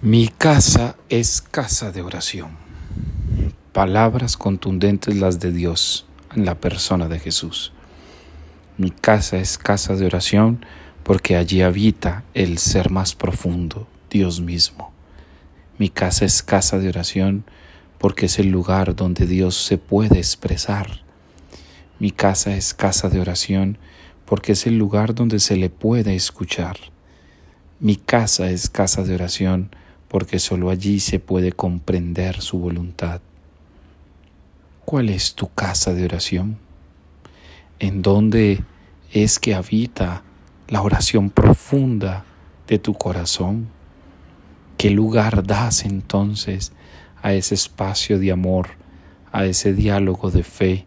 Mi 0.00 0.28
casa 0.28 0.94
es 1.08 1.40
casa 1.40 1.90
de 1.90 2.02
oración. 2.02 2.50
Palabras 3.72 4.36
contundentes 4.36 5.16
las 5.16 5.40
de 5.40 5.50
Dios 5.50 6.06
en 6.36 6.44
la 6.44 6.54
persona 6.54 7.08
de 7.08 7.18
Jesús. 7.18 7.72
Mi 8.76 8.92
casa 8.92 9.38
es 9.38 9.58
casa 9.58 9.96
de 9.96 10.06
oración 10.06 10.64
porque 11.02 11.34
allí 11.34 11.62
habita 11.62 12.22
el 12.32 12.58
ser 12.58 12.90
más 12.90 13.16
profundo, 13.16 13.88
Dios 14.08 14.40
mismo. 14.40 14.92
Mi 15.78 15.88
casa 15.88 16.26
es 16.26 16.44
casa 16.44 16.78
de 16.78 16.90
oración 16.90 17.44
porque 17.98 18.26
es 18.26 18.38
el 18.38 18.52
lugar 18.52 18.94
donde 18.94 19.26
Dios 19.26 19.56
se 19.56 19.78
puede 19.78 20.18
expresar. 20.18 21.02
Mi 21.98 22.12
casa 22.12 22.54
es 22.54 22.72
casa 22.72 23.08
de 23.08 23.18
oración 23.18 23.78
porque 24.26 24.52
es 24.52 24.64
el 24.68 24.78
lugar 24.78 25.16
donde 25.16 25.40
se 25.40 25.56
le 25.56 25.70
puede 25.70 26.14
escuchar. 26.14 26.76
Mi 27.80 27.96
casa 27.96 28.48
es 28.48 28.70
casa 28.70 29.02
de 29.02 29.16
oración 29.16 29.72
porque 30.08 30.38
sólo 30.38 30.70
allí 30.70 31.00
se 31.00 31.20
puede 31.20 31.52
comprender 31.52 32.40
su 32.40 32.58
voluntad. 32.58 33.20
¿Cuál 34.84 35.10
es 35.10 35.34
tu 35.34 35.52
casa 35.52 35.92
de 35.92 36.04
oración? 36.04 36.58
¿En 37.78 38.00
dónde 38.00 38.64
es 39.12 39.38
que 39.38 39.54
habita 39.54 40.22
la 40.68 40.82
oración 40.82 41.28
profunda 41.30 42.24
de 42.66 42.78
tu 42.78 42.94
corazón? 42.94 43.68
¿Qué 44.78 44.90
lugar 44.90 45.46
das 45.46 45.84
entonces 45.84 46.72
a 47.22 47.34
ese 47.34 47.54
espacio 47.54 48.18
de 48.18 48.32
amor, 48.32 48.68
a 49.30 49.44
ese 49.44 49.74
diálogo 49.74 50.30
de 50.30 50.42
fe, 50.42 50.86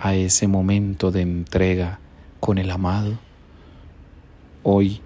a 0.00 0.14
ese 0.14 0.48
momento 0.48 1.12
de 1.12 1.22
entrega 1.22 2.00
con 2.40 2.58
el 2.58 2.70
amado? 2.72 3.18
Hoy 4.64 5.00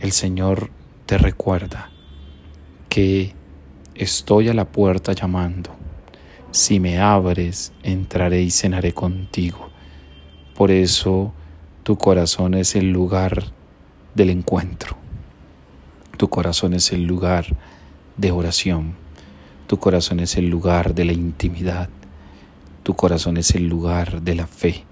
el 0.00 0.12
Señor 0.12 0.70
te 1.04 1.18
recuerda 1.18 1.90
estoy 3.94 4.48
a 4.48 4.54
la 4.54 4.64
puerta 4.64 5.12
llamando. 5.12 5.70
Si 6.50 6.80
me 6.80 6.98
abres, 6.98 7.72
entraré 7.82 8.42
y 8.42 8.50
cenaré 8.50 8.92
contigo. 8.92 9.68
Por 10.54 10.70
eso 10.70 11.32
tu 11.82 11.96
corazón 11.96 12.54
es 12.54 12.74
el 12.74 12.90
lugar 12.90 13.44
del 14.14 14.30
encuentro. 14.30 14.96
Tu 16.16 16.28
corazón 16.28 16.74
es 16.74 16.92
el 16.92 17.04
lugar 17.04 17.46
de 18.16 18.32
oración. 18.32 18.94
Tu 19.66 19.78
corazón 19.78 20.20
es 20.20 20.36
el 20.36 20.48
lugar 20.48 20.94
de 20.94 21.04
la 21.04 21.12
intimidad. 21.12 21.88
Tu 22.82 22.94
corazón 22.94 23.36
es 23.36 23.54
el 23.54 23.68
lugar 23.68 24.22
de 24.22 24.34
la 24.34 24.46
fe. 24.46 24.84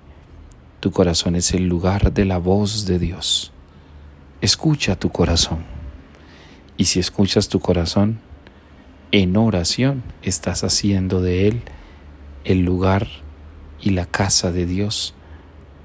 Tu 0.80 0.90
corazón 0.90 1.34
es 1.34 1.52
el 1.54 1.66
lugar 1.66 2.12
de 2.12 2.24
la 2.24 2.38
voz 2.38 2.86
de 2.86 2.98
Dios. 2.98 3.52
Escucha 4.40 4.94
tu 4.96 5.10
corazón. 5.10 5.75
Y 6.76 6.84
si 6.86 7.00
escuchas 7.00 7.48
tu 7.48 7.60
corazón, 7.60 8.20
en 9.12 9.36
oración 9.36 10.02
estás 10.22 10.64
haciendo 10.64 11.20
de 11.20 11.48
Él 11.48 11.62
el 12.44 12.64
lugar 12.64 13.08
y 13.80 13.90
la 13.90 14.06
casa 14.06 14.52
de 14.52 14.66
Dios 14.66 15.14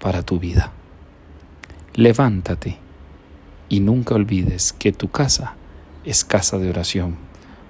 para 0.01 0.23
tu 0.23 0.39
vida. 0.39 0.71
Levántate 1.93 2.77
y 3.69 3.79
nunca 3.79 4.15
olvides 4.15 4.73
que 4.73 4.91
tu 4.91 5.09
casa 5.09 5.55
es 6.03 6.25
casa 6.25 6.57
de 6.57 6.69
oración, 6.69 7.15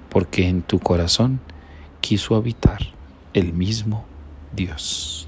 porque 0.10 0.48
en 0.48 0.62
tu 0.62 0.80
corazón 0.80 1.42
quiso 2.00 2.36
habitar 2.36 2.80
el 3.34 3.54
mismo 3.54 4.06
Dios. 4.54 5.21